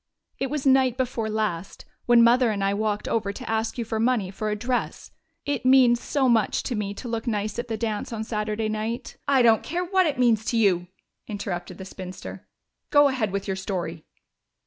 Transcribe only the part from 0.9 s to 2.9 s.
before last, when Mother and I